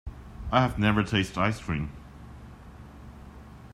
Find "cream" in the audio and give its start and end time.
1.61-1.91